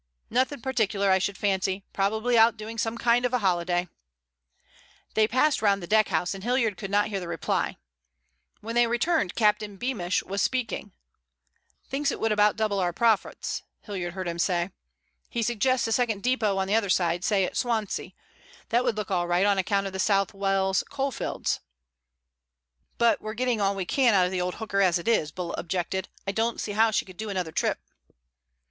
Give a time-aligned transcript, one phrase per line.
[0.31, 1.83] "Nothing particular, I should fancy.
[1.93, 3.87] Probably out doing some kind of a holiday."
[5.13, 7.77] They passed round the deckhouse and Hilliard could not hear the reply.
[8.61, 10.91] When they returned Captain Beamish was speaking.
[11.87, 14.71] "—thinks it would about double our profits," Hilliard heard him say.
[15.29, 18.13] "He suggests a second depot on the other side, say at Swansea.
[18.69, 21.59] That would look all right on account of the South Wales coalfields."
[22.97, 25.53] "But we're getting all we can out of the old hooker as it is," Bulla
[25.59, 26.09] objected.
[26.25, 27.77] "I don't see how she could do another trip."